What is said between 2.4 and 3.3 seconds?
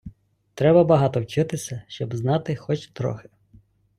хоч трохи